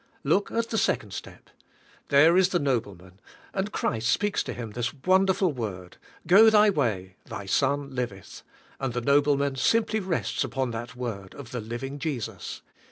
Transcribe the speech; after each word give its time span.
Look 0.23 0.49
at 0.49 0.69
the 0.69 0.79
second 0.79 1.13
step. 1.13 1.51
There 2.07 2.35
is 2.35 2.49
the 2.49 2.57
nobleman, 2.57 3.19
and 3.53 3.71
Christ 3.71 4.09
speaks 4.09 4.41
to 4.41 4.53
him 4.53 4.71
this 4.71 4.91
won 4.95 5.27
derful 5.27 5.51
word: 5.53 5.97
"Go 6.25 6.49
thy 6.49 6.71
way; 6.71 7.17
thy 7.25 7.45
son 7.45 7.93
liveth;" 7.93 8.41
and 8.79 8.93
the 8.95 9.01
nobleman 9.01 9.57
simply 9.57 9.99
rests 9.99 10.43
upon 10.43 10.71
that 10.71 10.95
word 10.95 11.35
of 11.35 11.51
the 11.51 11.61
living 11.61 11.99
Jesus. 11.99 12.63